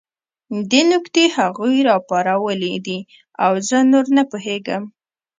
[0.71, 2.99] دې نکتې هغوی راپارولي دي
[3.43, 4.83] او زه نور نه پوهېږم